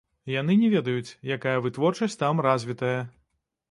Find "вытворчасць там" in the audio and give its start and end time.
1.69-2.45